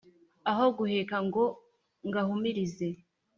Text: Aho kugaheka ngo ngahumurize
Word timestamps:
Aho 0.49 0.63
kugaheka 0.77 1.17
ngo 1.27 1.43
ngahumurize 2.07 2.87